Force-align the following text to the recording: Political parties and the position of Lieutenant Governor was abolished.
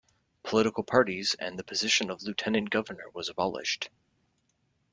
Political 0.41 0.83
parties 0.85 1.35
and 1.37 1.59
the 1.59 1.63
position 1.63 2.09
of 2.09 2.23
Lieutenant 2.23 2.71
Governor 2.71 3.05
was 3.13 3.29
abolished. 3.29 3.91